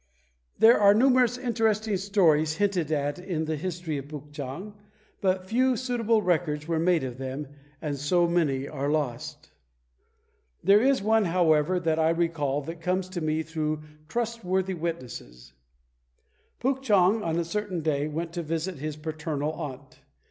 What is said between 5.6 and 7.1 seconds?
suitable records were made